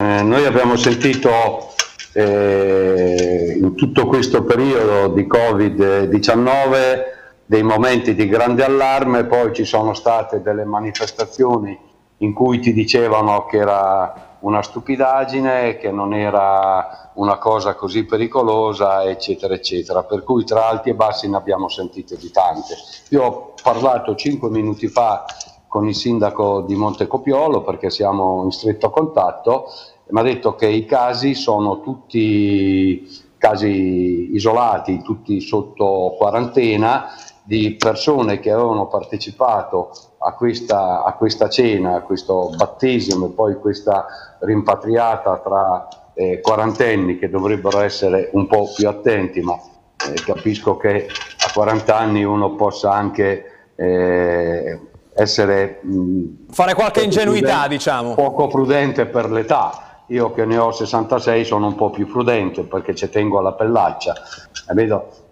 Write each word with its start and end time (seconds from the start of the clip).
Eh, 0.00 0.22
noi 0.22 0.46
abbiamo 0.46 0.76
sentito 0.76 1.74
eh, 2.12 3.56
in 3.60 3.74
tutto 3.74 4.06
questo 4.06 4.44
periodo 4.44 5.12
di 5.12 5.26
Covid-19 5.26 7.02
dei 7.44 7.64
momenti 7.64 8.14
di 8.14 8.28
grande 8.28 8.62
allarme, 8.62 9.24
poi 9.24 9.52
ci 9.52 9.64
sono 9.64 9.94
state 9.94 10.40
delle 10.40 10.64
manifestazioni 10.64 11.76
in 12.18 12.32
cui 12.32 12.60
ti 12.60 12.72
dicevano 12.72 13.44
che 13.46 13.56
era 13.56 14.36
una 14.40 14.62
stupidaggine, 14.62 15.78
che 15.78 15.90
non 15.90 16.14
era 16.14 17.10
una 17.14 17.38
cosa 17.38 17.74
così 17.74 18.04
pericolosa, 18.04 19.02
eccetera, 19.02 19.54
eccetera. 19.54 20.04
Per 20.04 20.22
cui 20.22 20.44
tra 20.44 20.68
alti 20.68 20.90
e 20.90 20.94
bassi 20.94 21.28
ne 21.28 21.36
abbiamo 21.36 21.68
sentite 21.68 22.16
di 22.16 22.30
tante. 22.30 22.76
Io 23.08 23.22
ho 23.24 23.54
parlato 23.60 24.14
cinque 24.14 24.48
minuti 24.48 24.86
fa 24.86 25.24
con 25.68 25.86
il 25.86 25.94
sindaco 25.94 26.62
di 26.62 26.74
Montecopiolo 26.74 27.62
perché 27.62 27.90
siamo 27.90 28.42
in 28.44 28.50
stretto 28.50 28.90
contatto 28.90 29.66
e 30.06 30.10
mi 30.10 30.20
ha 30.20 30.22
detto 30.22 30.54
che 30.54 30.66
i 30.66 30.86
casi 30.86 31.34
sono 31.34 31.80
tutti 31.80 33.26
casi 33.38 34.34
isolati, 34.34 35.02
tutti 35.02 35.40
sotto 35.40 36.16
quarantena 36.18 37.06
di 37.44 37.76
persone 37.76 38.40
che 38.40 38.50
avevano 38.50 38.88
partecipato 38.88 39.90
a 40.18 40.32
questa, 40.32 41.04
a 41.04 41.12
questa 41.14 41.48
cena, 41.48 41.94
a 41.94 42.02
questo 42.02 42.50
battesimo 42.54 43.26
e 43.26 43.30
poi 43.30 43.54
questa 43.56 44.06
rimpatriata 44.40 45.38
tra 45.38 45.88
eh, 46.14 46.40
quarantenni 46.40 47.18
che 47.18 47.30
dovrebbero 47.30 47.80
essere 47.80 48.28
un 48.32 48.46
po' 48.46 48.70
più 48.74 48.88
attenti, 48.88 49.40
ma 49.40 49.54
eh, 49.54 50.14
capisco 50.24 50.76
che 50.76 51.06
a 51.06 51.52
40 51.52 51.96
anni 51.96 52.24
uno 52.24 52.54
possa 52.54 52.92
anche 52.92 53.70
eh, 53.76 54.78
essere... 55.18 55.80
Mh, 55.82 56.46
Fare 56.50 56.74
qualche 56.74 57.02
ingenuità, 57.02 57.66
diciamo. 57.68 58.14
Poco 58.14 58.46
prudente 58.46 59.06
per 59.06 59.30
l'età. 59.30 60.02
Io 60.06 60.32
che 60.32 60.46
ne 60.46 60.56
ho 60.56 60.72
66 60.72 61.44
sono 61.44 61.66
un 61.66 61.74
po' 61.74 61.90
più 61.90 62.06
prudente 62.06 62.62
perché 62.62 62.94
ci 62.94 63.10
tengo 63.10 63.38
alla 63.38 63.52
pellaccia. 63.52 64.14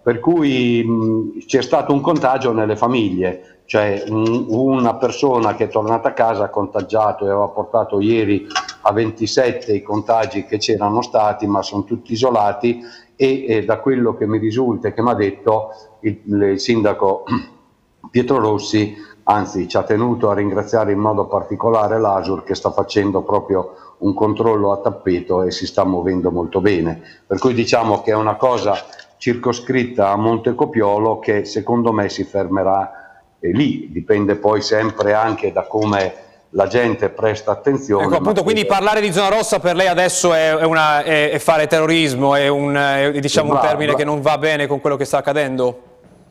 Per 0.03 0.19
cui 0.19 1.43
c'è 1.47 1.61
stato 1.61 1.93
un 1.93 2.01
contagio 2.01 2.53
nelle 2.53 2.75
famiglie 2.75 3.57
cioè 3.67 4.05
un, 4.07 4.45
una 4.47 4.95
persona 4.95 5.53
che 5.53 5.65
è 5.65 5.67
tornata 5.67 6.09
a 6.09 6.13
casa 6.13 6.45
ha 6.45 6.49
contagiato 6.49 7.25
e 7.25 7.29
aveva 7.29 7.49
portato 7.49 7.99
ieri 7.99 8.47
a 8.83 8.93
27 8.93 9.73
i 9.73 9.81
contagi 9.81 10.45
che 10.45 10.57
c'erano 10.57 11.01
stati, 11.01 11.45
ma 11.47 11.61
sono 11.61 11.83
tutti 11.83 12.13
isolati 12.13 12.79
e, 13.17 13.45
e 13.45 13.65
da 13.65 13.79
quello 13.79 14.15
che 14.15 14.25
mi 14.25 14.37
risulta 14.37 14.87
e 14.87 14.93
che 14.93 15.01
mi 15.01 15.09
ha 15.09 15.15
detto 15.15 15.71
il, 15.99 16.21
il 16.23 16.59
sindaco 16.59 17.25
Pietro 18.09 18.39
Rossi, 18.39 18.95
anzi 19.29 19.67
ci 19.67 19.77
ha 19.77 19.83
tenuto 19.83 20.29
a 20.29 20.33
ringraziare 20.33 20.91
in 20.91 20.99
modo 20.99 21.25
particolare 21.25 21.99
l'Asur 21.99 22.43
che 22.43 22.55
sta 22.55 22.71
facendo 22.71 23.23
proprio 23.23 23.73
un 23.99 24.13
controllo 24.13 24.71
a 24.71 24.77
tappeto 24.77 25.43
e 25.43 25.51
si 25.51 25.65
sta 25.65 25.83
muovendo 25.83 26.31
molto 26.31 26.61
bene. 26.61 27.01
Per 27.25 27.37
cui 27.39 27.53
diciamo 27.53 28.01
che 28.01 28.11
è 28.11 28.15
una 28.15 28.35
cosa 28.35 28.75
circoscritta 29.17 30.11
a 30.11 30.15
Montecopiolo 30.15 31.19
che 31.19 31.43
secondo 31.45 31.91
me 31.91 32.07
si 32.09 32.23
fermerà 32.23 33.21
e 33.39 33.51
lì 33.51 33.89
dipende 33.91 34.35
poi 34.35 34.61
sempre 34.61 35.13
anche 35.13 35.51
da 35.51 35.63
come 35.63 36.25
la 36.51 36.67
gente 36.67 37.09
presta 37.09 37.51
attenzione. 37.51 38.05
Ecco, 38.05 38.15
appunto, 38.15 38.43
quindi 38.43 38.65
parlare 38.65 39.01
di 39.01 39.11
zona 39.11 39.27
rossa 39.27 39.59
per 39.59 39.75
lei 39.75 39.87
adesso 39.87 40.33
è, 40.33 40.63
una, 40.63 41.03
è, 41.03 41.31
è 41.31 41.39
fare 41.39 41.67
terrorismo, 41.67 42.35
è, 42.35 42.47
un, 42.47 42.75
è 42.75 43.19
diciamo, 43.19 43.53
un 43.53 43.59
termine 43.59 43.93
che 43.95 44.05
non 44.05 44.21
va 44.21 44.37
bene 44.37 44.67
con 44.67 44.79
quello 44.79 44.95
che 44.95 45.05
sta 45.05 45.17
accadendo? 45.17 45.86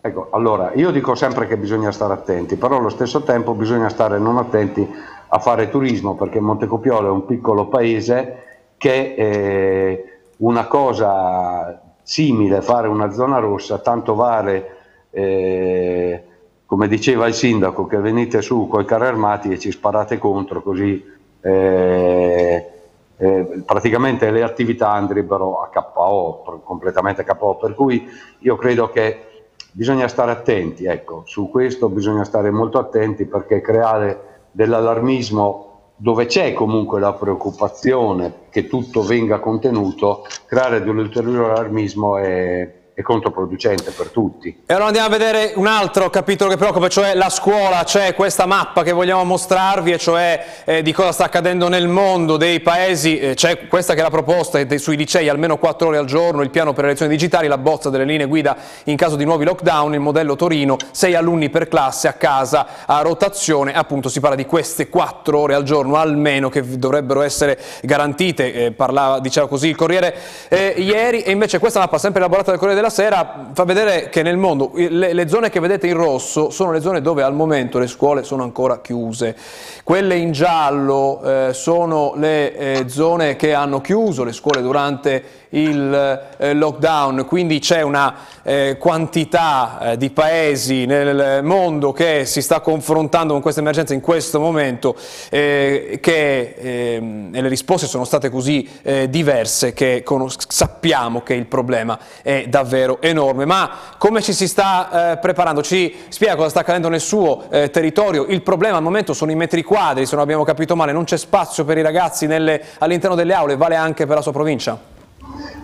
Ecco, 0.07 0.29
allora, 0.31 0.71
io 0.75 0.93
dico 0.93 1.17
sempre 1.17 1.49
che 1.49 1.57
bisogna 1.57 1.91
stare 1.91 2.13
attenti, 2.13 2.55
però 2.55 2.77
allo 2.77 2.91
stesso 2.91 3.23
tempo 3.23 3.55
bisogna 3.55 3.89
stare 3.89 4.21
non 4.21 4.39
attenti 4.39 4.89
a 5.29 5.39
fare 5.41 5.69
turismo, 5.69 6.15
perché 6.15 6.39
Montecopiolo 6.39 7.09
è 7.09 7.11
un 7.11 7.27
piccolo 7.27 7.67
paese 7.67 8.45
che 8.77 9.15
eh, 9.17 10.19
una 10.39 10.67
cosa 10.69 11.83
simile, 12.05 12.63
fare 12.63 12.87
una 12.87 13.11
zona 13.11 13.39
rossa, 13.39 13.79
tanto 13.79 14.15
vale... 14.15 14.71
Eh, 15.11 16.23
come 16.67 16.89
diceva 16.89 17.29
il 17.29 17.35
sindaco, 17.35 17.87
che 17.87 17.97
venite 17.99 18.43
su 18.43 18.67
con 18.67 18.83
i 18.83 18.85
carri 18.85 19.07
armati 19.07 19.51
e 19.51 19.59
ci 19.59 19.71
sparate 19.71 20.19
contro, 20.19 20.63
così 20.63 21.01
eh, 21.41 22.71
eh, 23.17 23.63
praticamente 23.65 24.31
le 24.33 24.43
attività 24.43 24.91
andrebbero 24.91 25.61
a 25.63 25.69
KO, 25.69 26.61
completamente 26.65 27.23
a 27.23 27.37
KO, 27.37 27.55
per 27.55 27.75
cui 27.75 28.05
io 28.41 28.57
credo 28.57 28.91
che 28.91 29.36
bisogna 29.77 30.09
stare 30.09 30.31
attenti, 30.31 30.87
ecco, 30.87 31.25
su 31.27 31.51
questo 31.51 31.91
bisogna 31.91 32.25
stare 32.25 32.51
molto 32.51 32.79
attenti 32.79 33.27
perché 33.27 33.61
creare 33.61 34.47
dell'allarmismo 34.51 35.93
dove 35.97 36.25
c'è 36.25 36.55
comunque 36.55 36.99
la 36.99 37.13
preoccupazione 37.13 38.47
che 38.49 38.69
tutto 38.69 39.03
venga 39.03 39.39
contenuto, 39.39 40.25
creare 40.47 40.83
dell'ulteriore 40.83 41.53
allarmismo 41.53 42.17
è, 42.17 42.73
è 42.97 43.03
controproducente 43.03 43.91
per 43.91 44.09
tutti. 44.09 44.63
E 44.65 44.73
allora 44.73 44.87
andiamo 44.87 45.09
a 45.09 45.11
vedere 45.11 45.53
un 45.57 45.67
altro 45.67 46.09
capitolo 46.09 46.49
che 46.49 46.57
preoccupa, 46.57 46.89
cioè 46.89 47.15
la 47.15 47.29
scuola, 47.29 47.85
c'è 47.85 48.15
questa 48.15 48.47
mappa 48.47 48.83
che 48.83 48.93
vogliamo 48.93 49.23
mostrarvi, 49.23 49.93
e 49.93 49.99
cioè 49.99 50.47
eh, 50.65 50.81
di 50.81 50.95
cosa 50.95 51.13
sta 51.13 51.25
accadendo 51.25 51.69
nel 51.69 51.89
mondo 51.89 52.39
dei 52.39 52.61
paesi, 52.61 53.19
eh, 53.19 53.35
c'è 53.35 53.69
questa 53.69 53.93
che 53.93 54.01
è 54.01 54.03
la 54.03 54.09
proposta 54.09 54.65
dei, 54.65 54.79
sui 54.79 54.97
licei, 54.97 55.29
almeno 55.29 55.59
4 55.59 55.89
ore 55.89 55.99
al 55.99 56.07
giorno, 56.07 56.41
il 56.41 56.49
piano 56.49 56.73
per 56.73 56.85
le 56.85 56.91
lezioni 56.93 57.11
digitali, 57.11 57.49
la 57.49 57.59
bozza 57.59 57.91
delle 57.91 58.07
linee 58.07 58.25
guida 58.25 58.57
in 58.85 58.97
caso 58.97 59.17
di 59.17 59.27
nuovi 59.27 59.45
lockdown, 59.45 59.93
il 59.93 60.01
modello 60.01 60.35
Torino, 60.35 60.79
6 60.91 61.15
alunni 61.17 61.51
per 61.51 61.69
classe 61.69 62.09
a 62.09 62.15
casa 62.15 62.67
a 62.87 63.03
rotazione, 63.03 63.75
appunto 63.75 64.09
si 64.09 64.21
parla 64.21 64.37
di 64.37 64.47
queste 64.47 64.89
4 64.89 65.39
ore 65.39 65.53
al 65.53 65.65
giorno 65.65 65.97
almeno 65.97 66.49
che 66.49 66.79
dovrebbero 66.79 67.21
essere 67.21 67.59
garantite, 67.83 68.55
eh, 68.55 68.73
parlava, 68.73 69.21
diceva 69.21 69.49
così 69.49 69.69
il 69.69 69.77
Corriere 69.77 70.15
eh, 70.49 70.77
ieri, 70.79 71.21
e 71.21 71.31
invece 71.31 71.59
questa 71.59 71.81
mappa 71.81 71.99
sempre 71.99 72.21
elaborata 72.21 72.53
dal 72.53 72.59
Corriere 72.59 72.81
della 72.81 72.85
della 72.87 72.91
Sera 72.91 73.51
fa 73.53 73.65
vedere 73.65 74.09
che 74.09 74.23
nel 74.23 74.37
mondo 74.37 74.71
le, 74.75 75.13
le, 75.13 75.29
zone 75.29 75.51
che 75.51 75.61
vedete 75.61 75.87
in 75.87 75.95
rosso 75.95 76.51
sono 76.51 76.71
le 76.73 76.81
zone 76.81 77.01
dove 77.01 77.23
al 77.23 77.35
momento 77.35 77.79
le 77.79 77.87
scuole 77.87 78.23
sono 78.23 78.43
ancora 78.43 78.81
chiuse. 78.81 79.37
Quelle 79.83 80.17
in 80.17 80.33
giallo 80.33 81.21
eh, 81.23 81.53
sono 81.53 82.13
le 82.17 82.57
eh, 82.57 82.89
zone 82.89 83.37
che 83.37 83.55
hanno 83.55 83.81
chiuso 83.81 84.25
le 84.25 84.33
scuole 84.33 84.63
durante 84.63 85.46
il 85.57 86.35
eh, 86.37 86.53
lockdown, 86.55 87.25
quindi 87.27 87.59
c'è 87.61 87.81
una 87.81 88.15
eh, 88.43 88.77
quantità 88.79 89.79
eh, 89.93 89.97
di 89.97 90.11
paesi 90.11 90.85
nel 90.85 91.43
mondo 91.43 91.93
che 91.93 92.27
si 92.27 92.43
sta 92.43 92.61
confrontando 92.61 93.33
con 93.33 93.41
questa 93.41 93.61
emergenza 93.61 93.95
in 93.95 94.01
questo 94.01 94.39
momento 94.39 94.95
eh, 95.31 95.99
che, 96.01 96.55
ehm, 96.59 97.41
le 97.41 97.49
risposte 97.49 97.87
sono 97.87 98.05
state 98.05 98.29
così 98.29 98.69
eh, 98.83 99.09
diverse 99.09 99.73
che 99.73 100.05
sappiamo 100.49 101.23
che 101.23 101.35
il 101.35 101.47
problema 101.47 101.99
è 102.23 102.47
davvero 102.49 103.01
enorme. 103.01 103.45
Ma 103.47 103.71
come 103.99 104.23
ci 104.23 104.33
si 104.33 104.47
sta 104.47 105.19
preparando? 105.21 105.63
Ci 105.63 105.95
spiega 106.09 106.37
cosa 106.37 106.49
sta 106.51 106.61
accadendo 106.61 106.89
nel 106.89 107.01
suo 107.01 107.45
territorio? 107.49 108.27
Il 108.27 108.43
problema 108.43 108.77
al 108.77 108.83
momento 108.83 109.13
sono 109.13 109.31
i 109.31 109.35
metri 109.35 109.63
quadri, 109.63 110.07
se 110.07 110.15
non 110.15 110.23
abbiamo 110.23 110.45
capito 110.45 110.77
male, 110.77 110.93
non 110.93 111.05
c'è 111.05 111.17
spazio 111.17 111.65
per 111.65 111.79
i 111.79 111.83
ragazzi 111.83 112.27
all'interno 112.27 113.17
delle 113.17 113.35
aule, 113.35 113.57
vale 113.57 113.75
anche 113.77 114.07
per 114.07 114.17
la 114.17 114.23
sua 114.23 114.33
provincia? 114.33 114.95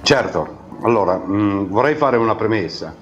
Certo, 0.02 0.58
allora 0.82 1.16
mh, 1.16 1.34
mm, 1.34 1.66
vorrei 1.66 1.94
fare 1.94 2.16
una 2.16 2.34
premessa. 2.34 2.94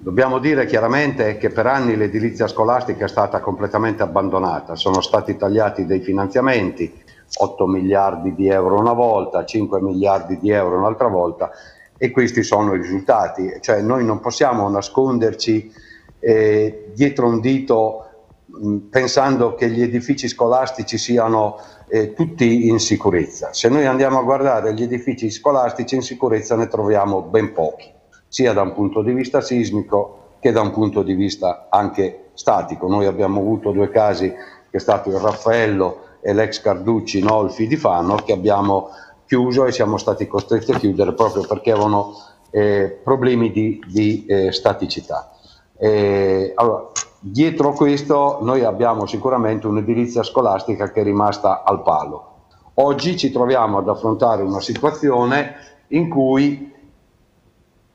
Dobbiamo 0.00 0.38
dire 0.38 0.64
chiaramente 0.66 1.36
che 1.36 1.50
per 1.50 1.66
anni 1.66 1.96
l'edilizia 1.96 2.46
scolastica 2.46 3.04
è 3.04 3.08
stata 3.08 3.40
completamente 3.40 4.02
abbandonata, 4.02 4.76
sono 4.76 5.00
stati 5.00 5.36
tagliati 5.36 5.86
dei 5.86 6.00
finanziamenti, 6.00 7.02
8 7.36 7.66
miliardi 7.66 8.34
di 8.34 8.48
euro 8.48 8.78
una 8.78 8.92
volta, 8.92 9.44
5 9.44 9.80
miliardi 9.82 10.38
di 10.38 10.50
euro 10.50 10.78
un'altra 10.78 11.08
volta 11.08 11.50
e 11.96 12.10
questi 12.10 12.42
sono 12.42 12.74
i 12.74 12.78
risultati, 12.78 13.58
cioè 13.60 13.82
noi 13.82 14.04
non 14.04 14.20
possiamo 14.20 14.68
nasconderci 14.68 15.70
eh, 16.20 16.92
dietro 16.94 17.26
un 17.26 17.40
dito 17.40 18.06
mh, 18.46 18.76
pensando 18.90 19.54
che 19.54 19.68
gli 19.68 19.82
edifici 19.82 20.28
scolastici 20.28 20.96
siano 20.96 21.58
eh, 21.88 22.12
tutti 22.12 22.68
in 22.68 22.78
sicurezza. 22.78 23.52
Se 23.52 23.68
noi 23.68 23.86
andiamo 23.86 24.18
a 24.18 24.22
guardare 24.22 24.74
gli 24.74 24.82
edifici 24.82 25.30
scolastici 25.30 25.94
in 25.94 26.02
sicurezza 26.02 26.56
ne 26.56 26.68
troviamo 26.68 27.22
ben 27.22 27.52
pochi, 27.52 27.90
sia 28.28 28.52
da 28.52 28.62
un 28.62 28.74
punto 28.74 29.02
di 29.02 29.12
vista 29.12 29.40
sismico 29.40 30.36
che 30.40 30.52
da 30.52 30.60
un 30.60 30.70
punto 30.70 31.02
di 31.02 31.14
vista 31.14 31.66
anche 31.70 32.30
statico. 32.34 32.86
Noi 32.88 33.06
abbiamo 33.06 33.40
avuto 33.40 33.72
due 33.72 33.90
casi, 33.90 34.28
che 34.30 34.76
è 34.76 34.78
stato 34.78 35.08
il 35.08 35.16
Raffaello 35.16 36.02
e 36.20 36.32
l'ex 36.32 36.60
Carducci 36.60 37.20
Nolfi 37.20 37.66
di 37.66 37.76
Fano, 37.76 38.16
che 38.16 38.32
abbiamo 38.32 38.90
chiuso 39.26 39.66
e 39.66 39.72
siamo 39.72 39.96
stati 39.96 40.26
costretti 40.26 40.72
a 40.72 40.78
chiudere 40.78 41.12
proprio 41.12 41.44
perché 41.46 41.72
avevano 41.72 42.14
eh, 42.50 42.98
problemi 43.02 43.50
di, 43.50 43.80
di 43.86 44.24
eh, 44.26 44.52
staticità. 44.52 45.32
Eh, 45.76 46.52
allora, 46.54 46.90
Dietro 47.20 47.72
questo 47.72 48.38
noi 48.42 48.62
abbiamo 48.62 49.04
sicuramente 49.04 49.66
un'edilizia 49.66 50.22
scolastica 50.22 50.92
che 50.92 51.00
è 51.00 51.02
rimasta 51.02 51.64
al 51.64 51.82
palo. 51.82 52.26
Oggi 52.74 53.16
ci 53.16 53.32
troviamo 53.32 53.78
ad 53.78 53.88
affrontare 53.88 54.44
una 54.44 54.60
situazione 54.60 55.54
in 55.88 56.08
cui 56.08 56.72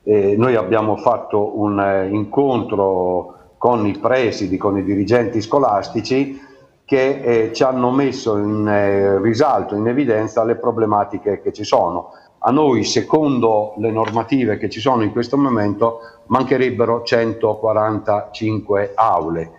eh, 0.02 0.36
noi 0.36 0.56
abbiamo 0.56 0.96
fatto 0.96 1.58
un 1.58 1.80
eh, 1.80 2.08
incontro 2.08 3.54
con 3.56 3.86
i 3.86 3.96
presidi, 3.96 4.58
con 4.58 4.76
i 4.76 4.84
dirigenti 4.84 5.40
scolastici 5.40 6.38
che 6.84 7.20
eh, 7.22 7.52
ci 7.54 7.62
hanno 7.62 7.90
messo 7.90 8.36
in 8.36 8.68
eh, 8.68 9.18
risalto, 9.22 9.74
in 9.74 9.86
evidenza 9.86 10.44
le 10.44 10.56
problematiche 10.56 11.40
che 11.40 11.50
ci 11.50 11.64
sono. 11.64 12.10
A 12.46 12.50
noi, 12.50 12.84
secondo 12.84 13.72
le 13.78 13.90
normative 13.90 14.58
che 14.58 14.68
ci 14.68 14.78
sono 14.78 15.02
in 15.02 15.12
questo 15.12 15.38
momento, 15.38 16.00
mancherebbero 16.26 17.02
145 17.02 18.92
aule. 18.94 19.50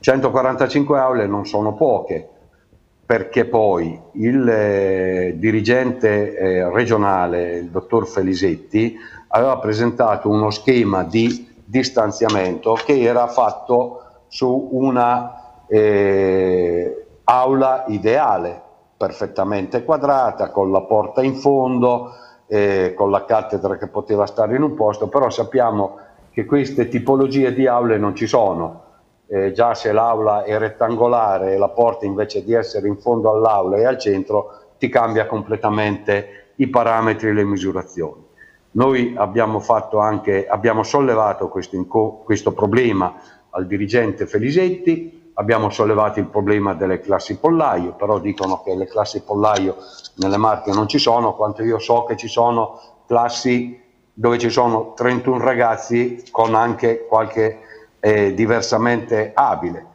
145 0.00 0.98
aule 0.98 1.28
non 1.28 1.46
sono 1.46 1.74
poche, 1.74 2.28
perché 3.06 3.44
poi 3.44 3.96
il 4.14 4.48
eh, 4.48 5.34
dirigente 5.36 6.36
eh, 6.36 6.68
regionale, 6.68 7.58
il 7.58 7.70
dottor 7.70 8.08
Felisetti, 8.08 8.96
aveva 9.28 9.58
presentato 9.58 10.28
uno 10.28 10.50
schema 10.50 11.04
di 11.04 11.48
distanziamento 11.64 12.76
che 12.84 13.00
era 13.00 13.28
fatto 13.28 14.02
su 14.26 14.70
una 14.72 15.64
eh, 15.68 17.06
aula 17.22 17.84
ideale, 17.86 18.60
perfettamente 18.96 19.84
quadrata, 19.84 20.50
con 20.50 20.72
la 20.72 20.80
porta 20.80 21.22
in 21.22 21.36
fondo, 21.36 22.14
eh, 22.52 22.92
con 22.94 23.10
la 23.10 23.24
cattedra 23.24 23.78
che 23.78 23.86
poteva 23.86 24.26
stare 24.26 24.54
in 24.56 24.62
un 24.62 24.74
posto, 24.74 25.08
però 25.08 25.30
sappiamo 25.30 25.96
che 26.30 26.44
queste 26.44 26.88
tipologie 26.88 27.54
di 27.54 27.66
aule 27.66 27.96
non 27.96 28.14
ci 28.14 28.26
sono. 28.26 28.82
Eh, 29.26 29.52
già 29.52 29.72
se 29.72 29.90
l'aula 29.90 30.44
è 30.44 30.58
rettangolare 30.58 31.54
e 31.54 31.56
la 31.56 31.70
porta 31.70 32.04
invece 32.04 32.44
di 32.44 32.52
essere 32.52 32.88
in 32.88 32.98
fondo 32.98 33.30
all'aula 33.30 33.78
è 33.78 33.84
al 33.84 33.96
centro, 33.96 34.64
ti 34.76 34.90
cambia 34.90 35.24
completamente 35.24 36.50
i 36.56 36.68
parametri 36.68 37.28
e 37.28 37.32
le 37.32 37.44
misurazioni. 37.44 38.22
Noi 38.72 39.14
abbiamo, 39.16 39.62
anche, 39.98 40.46
abbiamo 40.46 40.82
sollevato 40.82 41.48
questo, 41.48 41.82
questo 42.22 42.52
problema 42.52 43.14
al 43.48 43.66
dirigente 43.66 44.26
Felisetti, 44.26 45.21
abbiamo 45.34 45.70
sollevato 45.70 46.20
il 46.20 46.26
problema 46.26 46.74
delle 46.74 47.00
classi 47.00 47.38
pollaio, 47.38 47.92
però 47.92 48.18
dicono 48.18 48.62
che 48.62 48.74
le 48.74 48.86
classi 48.86 49.22
pollaio 49.22 49.76
nelle 50.16 50.36
Marche 50.36 50.72
non 50.72 50.88
ci 50.88 50.98
sono, 50.98 51.34
quanto 51.34 51.62
io 51.62 51.78
so 51.78 52.04
che 52.04 52.16
ci 52.16 52.28
sono 52.28 52.80
classi 53.06 53.80
dove 54.12 54.38
ci 54.38 54.50
sono 54.50 54.92
31 54.94 55.38
ragazzi 55.38 56.24
con 56.30 56.54
anche 56.54 57.06
qualche 57.06 57.60
eh, 58.00 58.34
diversamente 58.34 59.32
abile. 59.34 59.86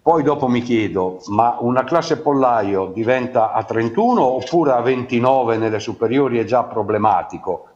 Poi 0.00 0.22
dopo 0.22 0.48
mi 0.48 0.60
chiedo, 0.60 1.20
ma 1.28 1.56
una 1.60 1.84
classe 1.84 2.18
pollaio 2.18 2.86
diventa 2.86 3.52
a 3.52 3.64
31 3.64 4.22
oppure 4.22 4.72
a 4.72 4.80
29 4.80 5.56
nelle 5.56 5.80
superiori 5.80 6.38
è 6.38 6.44
già 6.44 6.62
problematico? 6.64 7.66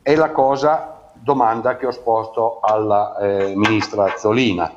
È 0.00 0.14
la 0.14 0.30
cosa, 0.30 1.10
domanda 1.12 1.76
che 1.76 1.86
ho 1.86 1.90
sposto 1.90 2.60
alla 2.60 3.16
eh, 3.18 3.52
ministra 3.54 4.04
Azzolina, 4.04 4.72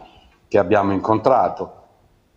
che 0.48 0.58
abbiamo 0.58 0.92
incontrato. 0.94 1.74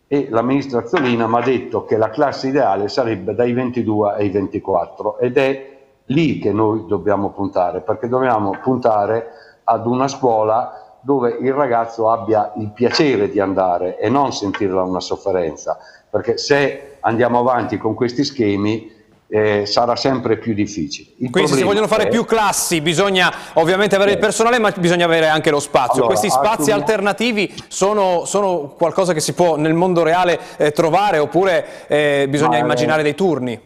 E 0.07 0.29
la 0.31 0.43
ministra 0.43 0.85
mi 1.01 1.21
ha 1.21 1.41
detto 1.41 1.85
che 1.85 1.97
la 1.97 2.11
classe 2.11 2.49
ideale 2.49 2.89
sarebbe 2.89 3.35
dai 3.35 3.53
22 3.53 4.13
ai 4.13 4.29
24 4.29 5.19
ed 5.19 5.37
è 5.37 5.79
lì 6.07 6.39
che 6.39 6.53
noi 6.53 6.87
dobbiamo 6.87 7.31
puntare, 7.31 7.81
perché 7.81 8.09
dobbiamo 8.09 8.59
puntare 8.61 9.29
ad 9.65 9.87
una 9.87 10.09
scuola 10.09 10.99
dove 11.01 11.37
il 11.41 11.53
ragazzo 11.53 12.11
abbia 12.11 12.53
il 12.57 12.73
piacere 12.73 13.31
di 13.31 13.41
andare 13.41 13.99
e 13.99 14.11
non 14.11 14.33
sentirla 14.33 14.83
una 14.83 15.01
sofferenza, 15.01 15.79
perché 16.11 16.37
se 16.37 16.97
andiamo 17.01 17.39
avanti 17.39 17.79
con 17.79 17.95
questi 17.95 18.25
schemi 18.25 18.99
eh, 19.31 19.65
sarà 19.65 19.95
sempre 19.95 20.37
più 20.37 20.55
difficile. 20.55 21.11
Il 21.19 21.31
Quindi 21.31 21.51
se 21.51 21.59
si 21.59 21.63
vogliono 21.63 21.87
fare 21.87 22.05
è... 22.05 22.09
più 22.09 22.25
classi 22.25 22.81
bisogna 22.81 23.33
ovviamente 23.55 23.95
avere 23.95 24.11
eh. 24.11 24.15
il 24.15 24.21
personale 24.21 24.59
ma 24.59 24.73
bisogna 24.77 25.05
avere 25.05 25.29
anche 25.29 25.51
lo 25.51 25.61
spazio. 25.61 26.03
Allora, 26.03 26.09
Questi 26.09 26.29
spazi 26.29 26.71
assum... 26.71 26.81
alternativi 26.81 27.55
sono, 27.69 28.25
sono, 28.25 28.75
qualcosa 28.77 29.13
che 29.13 29.21
si 29.21 29.33
può 29.33 29.57
nel 29.57 29.75
mondo 29.75 30.03
reale 30.03 30.39
eh, 30.57 30.73
trovare 30.73 31.19
oppure 31.19 31.87
eh, 31.87 32.27
bisogna 32.29 32.59
ma, 32.59 32.65
immaginare 32.65 33.03
dei 33.03 33.15
turni? 33.15 33.61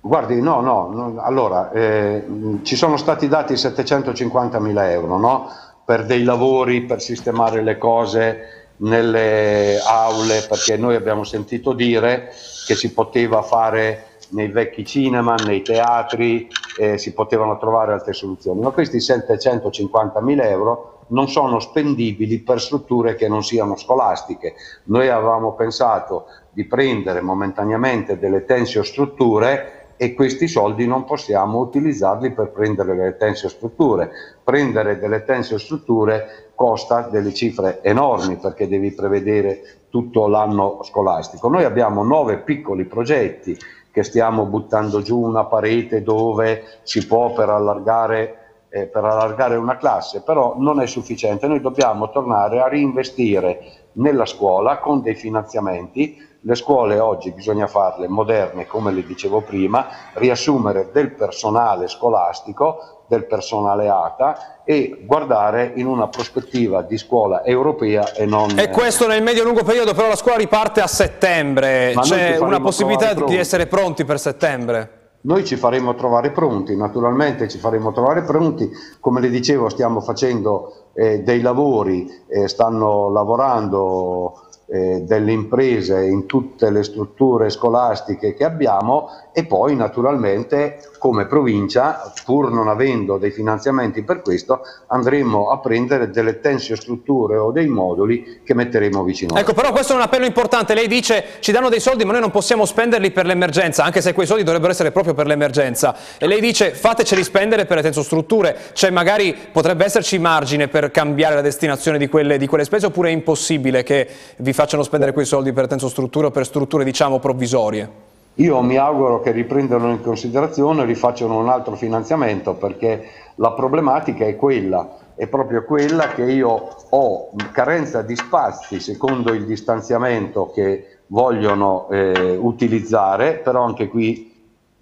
Guardi, 0.00 0.40
no, 0.40 0.60
no, 0.62 0.90
no 0.90 1.22
allora 1.22 1.70
eh, 1.72 2.24
ci 2.62 2.74
sono 2.74 2.96
stati 2.96 3.28
dati 3.28 3.54
750 3.54 4.58
mila 4.58 4.90
euro 4.90 5.18
no? 5.18 5.50
per 5.84 6.06
dei 6.06 6.22
lavori, 6.22 6.82
per 6.82 7.02
sistemare 7.02 7.62
le 7.62 7.76
cose 7.76 8.38
nelle 8.78 9.78
aule 9.86 10.46
perché 10.48 10.78
noi 10.78 10.94
abbiamo 10.94 11.24
sentito 11.24 11.74
dire 11.74 12.32
che 12.66 12.74
si 12.74 12.94
poteva 12.94 13.42
fare 13.42 14.06
nei 14.30 14.48
vecchi 14.48 14.84
cinema, 14.84 15.34
nei 15.34 15.62
teatri, 15.62 16.48
eh, 16.78 16.98
si 16.98 17.12
potevano 17.12 17.58
trovare 17.58 17.92
altre 17.92 18.12
soluzioni, 18.12 18.60
ma 18.60 18.70
questi 18.70 19.00
750 19.00 20.20
mila 20.20 20.48
euro 20.48 20.98
non 21.10 21.28
sono 21.28 21.58
spendibili 21.58 22.40
per 22.40 22.60
strutture 22.60 23.14
che 23.14 23.28
non 23.28 23.42
siano 23.42 23.76
scolastiche. 23.76 24.54
Noi 24.84 25.08
avevamo 25.08 25.54
pensato 25.54 26.26
di 26.50 26.64
prendere 26.64 27.20
momentaneamente 27.20 28.18
delle 28.18 28.44
tensiostrutture 28.44 29.80
e 29.96 30.14
questi 30.14 30.48
soldi 30.48 30.86
non 30.86 31.04
possiamo 31.04 31.58
utilizzarli 31.58 32.32
per 32.32 32.50
prendere 32.52 32.94
delle 32.94 33.16
tensiostrutture. 33.16 34.10
Prendere 34.42 34.98
delle 34.98 35.24
tensiostrutture 35.24 36.52
costa 36.54 37.08
delle 37.10 37.34
cifre 37.34 37.82
enormi 37.82 38.36
perché 38.36 38.66
devi 38.66 38.92
prevedere 38.92 39.80
tutto 39.90 40.26
l'anno 40.26 40.82
scolastico. 40.84 41.48
Noi 41.48 41.64
abbiamo 41.64 42.02
nove 42.02 42.38
piccoli 42.38 42.84
progetti 42.86 43.58
che 43.92 44.02
stiamo 44.02 44.44
buttando 44.44 45.02
giù 45.02 45.20
una 45.20 45.44
parete 45.44 46.02
dove 46.02 46.80
si 46.82 47.06
può 47.06 47.32
per 47.32 47.48
allargare, 47.48 48.66
eh, 48.68 48.86
per 48.86 49.04
allargare 49.04 49.56
una 49.56 49.76
classe, 49.76 50.22
però 50.22 50.54
non 50.58 50.80
è 50.80 50.86
sufficiente, 50.86 51.46
noi 51.46 51.60
dobbiamo 51.60 52.10
tornare 52.10 52.60
a 52.60 52.68
reinvestire 52.68 53.88
nella 53.92 54.26
scuola 54.26 54.78
con 54.78 55.02
dei 55.02 55.14
finanziamenti, 55.14 56.28
le 56.42 56.54
scuole 56.54 56.98
oggi 56.98 57.32
bisogna 57.32 57.66
farle 57.66 58.08
moderne 58.08 58.66
come 58.66 58.92
le 58.92 59.04
dicevo 59.04 59.42
prima, 59.42 59.86
riassumere 60.14 60.90
del 60.92 61.12
personale 61.12 61.88
scolastico 61.88 62.99
del 63.10 63.26
personale 63.26 63.88
ATA 63.88 64.62
e 64.62 65.02
guardare 65.04 65.72
in 65.74 65.86
una 65.86 66.06
prospettiva 66.06 66.82
di 66.82 66.96
scuola 66.96 67.42
europea 67.44 68.12
e 68.12 68.24
non... 68.24 68.56
E 68.56 68.70
questo 68.70 69.08
nel 69.08 69.20
medio-lungo 69.20 69.64
periodo, 69.64 69.94
però 69.94 70.06
la 70.06 70.14
scuola 70.14 70.36
riparte 70.36 70.80
a 70.80 70.86
settembre, 70.86 71.92
c'è 72.02 72.38
una 72.38 72.60
possibilità 72.60 73.12
di 73.12 73.36
essere 73.36 73.66
pronti 73.66 74.04
per 74.04 74.20
settembre? 74.20 74.98
Noi 75.22 75.44
ci 75.44 75.56
faremo 75.56 75.96
trovare 75.96 76.30
pronti, 76.30 76.76
naturalmente 76.76 77.48
ci 77.48 77.58
faremo 77.58 77.92
trovare 77.92 78.22
pronti, 78.22 78.70
come 79.00 79.20
le 79.20 79.28
dicevo 79.28 79.68
stiamo 79.68 80.00
facendo 80.00 80.92
eh, 80.94 81.22
dei 81.22 81.40
lavori, 81.40 82.08
eh, 82.28 82.46
stanno 82.46 83.10
lavorando 83.10 84.46
eh, 84.72 85.00
delle 85.02 85.32
imprese 85.32 86.04
in 86.04 86.26
tutte 86.26 86.70
le 86.70 86.84
strutture 86.84 87.50
scolastiche 87.50 88.34
che 88.34 88.44
abbiamo 88.44 89.08
e 89.32 89.44
poi 89.44 89.74
naturalmente 89.74 90.78
come 90.98 91.26
provincia, 91.26 92.12
pur 92.24 92.52
non 92.52 92.68
avendo 92.68 93.16
dei 93.16 93.30
finanziamenti 93.30 94.02
per 94.02 94.20
questo, 94.20 94.60
andremo 94.88 95.48
a 95.50 95.58
prendere 95.58 96.10
delle 96.10 96.40
tensiostrutture 96.40 97.36
o 97.36 97.50
dei 97.50 97.66
moduli 97.66 98.42
che 98.44 98.54
metteremo 98.54 99.02
vicino. 99.02 99.36
Ecco, 99.36 99.54
però 99.54 99.72
questo 99.72 99.94
è 99.94 99.96
un 99.96 100.02
appello 100.02 100.26
importante. 100.26 100.74
Lei 100.74 100.86
dice 100.86 101.24
ci 101.40 101.52
danno 101.52 101.68
dei 101.68 101.80
soldi 101.80 102.04
ma 102.04 102.12
noi 102.12 102.20
non 102.20 102.30
possiamo 102.30 102.64
spenderli 102.64 103.10
per 103.10 103.26
l'emergenza, 103.26 103.82
anche 103.82 104.00
se 104.00 104.12
quei 104.12 104.26
soldi 104.26 104.44
dovrebbero 104.44 104.70
essere 104.72 104.92
proprio 104.92 105.14
per 105.14 105.26
l'emergenza. 105.26 105.96
E 106.18 106.26
lei 106.26 106.40
dice 106.40 106.72
fateceli 106.72 107.24
spendere 107.24 107.64
per 107.64 107.78
le 107.78 107.82
tensostrutture, 107.82 108.56
cioè 108.74 108.90
magari 108.90 109.34
potrebbe 109.50 109.84
esserci 109.84 110.18
margine 110.18 110.68
per 110.68 110.90
cambiare 110.90 111.34
la 111.34 111.40
destinazione 111.40 111.98
di 111.98 112.08
quelle, 112.08 112.36
di 112.36 112.46
quelle 112.46 112.64
spese 112.64 112.86
oppure 112.86 113.08
è 113.08 113.12
impossibile 113.12 113.82
che 113.82 114.06
vi 114.36 114.52
facciano 114.60 114.82
spendere 114.82 115.14
quei 115.14 115.24
soldi 115.24 115.54
per 115.54 115.66
tensostrutture 115.66 116.26
o 116.26 116.30
per 116.30 116.44
strutture 116.44 116.84
diciamo 116.84 117.18
provvisorie? 117.18 117.90
Io 118.34 118.60
mi 118.60 118.76
auguro 118.76 119.22
che 119.22 119.30
riprendano 119.30 119.88
in 119.88 120.02
considerazione 120.02 120.82
e 120.82 120.84
rifacciano 120.84 121.38
un 121.38 121.48
altro 121.48 121.76
finanziamento 121.76 122.52
perché 122.52 123.08
la 123.36 123.52
problematica 123.52 124.26
è 124.26 124.36
quella, 124.36 124.98
è 125.14 125.26
proprio 125.28 125.64
quella 125.64 126.08
che 126.08 126.24
io 126.24 126.76
ho 126.90 127.30
carenza 127.52 128.02
di 128.02 128.14
spazi 128.14 128.80
secondo 128.80 129.32
il 129.32 129.46
distanziamento 129.46 130.50
che 130.52 130.98
vogliono 131.06 131.88
eh, 131.88 132.36
utilizzare, 132.38 133.36
però 133.36 133.64
anche 133.64 133.88
qui 133.88 134.30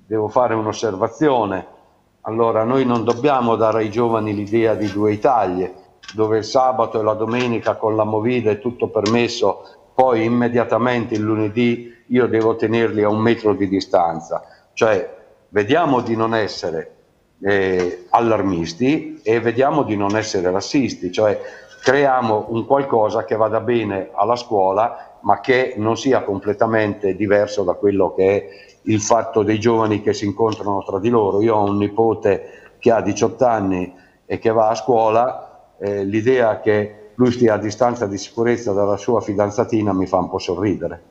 devo 0.04 0.26
fare 0.26 0.54
un'osservazione. 0.54 1.66
Allora 2.22 2.64
noi 2.64 2.84
non 2.84 3.04
dobbiamo 3.04 3.54
dare 3.54 3.78
ai 3.78 3.90
giovani 3.90 4.34
l'idea 4.34 4.74
di 4.74 4.90
due 4.90 5.12
Italie, 5.12 5.72
dove 6.14 6.38
il 6.38 6.44
sabato 6.44 7.00
e 7.00 7.02
la 7.02 7.14
domenica 7.14 7.76
con 7.76 7.96
la 7.96 8.04
movida 8.04 8.50
è 8.50 8.58
tutto 8.58 8.88
permesso, 8.88 9.90
poi 9.94 10.24
immediatamente 10.24 11.14
il 11.14 11.22
lunedì 11.22 11.94
io 12.06 12.26
devo 12.26 12.56
tenerli 12.56 13.02
a 13.02 13.08
un 13.08 13.18
metro 13.18 13.54
di 13.54 13.68
distanza. 13.68 14.42
Cioè, 14.72 15.16
vediamo 15.48 16.00
di 16.00 16.16
non 16.16 16.34
essere 16.34 16.94
eh, 17.40 18.06
allarmisti 18.10 19.20
e 19.22 19.40
vediamo 19.40 19.82
di 19.82 19.96
non 19.96 20.16
essere 20.16 20.50
rassisti, 20.50 21.12
cioè 21.12 21.40
creiamo 21.82 22.46
un 22.48 22.66
qualcosa 22.66 23.24
che 23.24 23.36
vada 23.36 23.60
bene 23.60 24.10
alla 24.12 24.36
scuola 24.36 25.18
ma 25.20 25.40
che 25.40 25.74
non 25.76 25.96
sia 25.96 26.22
completamente 26.22 27.14
diverso 27.14 27.62
da 27.64 27.74
quello 27.74 28.14
che 28.14 28.36
è 28.36 28.48
il 28.82 29.00
fatto 29.00 29.42
dei 29.42 29.58
giovani 29.58 30.00
che 30.00 30.12
si 30.12 30.24
incontrano 30.24 30.82
tra 30.84 30.98
di 30.98 31.08
loro. 31.08 31.42
Io 31.42 31.56
ho 31.56 31.64
un 31.64 31.76
nipote 31.76 32.76
che 32.78 32.90
ha 32.90 33.00
18 33.00 33.44
anni 33.44 33.92
e 34.24 34.38
che 34.38 34.50
va 34.50 34.68
a 34.68 34.74
scuola, 34.74 35.47
eh, 35.78 36.04
l'idea 36.04 36.58
che 36.60 36.92
lui 37.14 37.32
stia 37.32 37.54
a 37.54 37.58
distanza 37.58 38.06
di 38.06 38.18
sicurezza 38.18 38.72
dalla 38.72 38.96
sua 38.96 39.20
fidanzatina 39.20 39.92
mi 39.92 40.06
fa 40.06 40.18
un 40.18 40.28
po' 40.28 40.38
sorridere. 40.38 41.02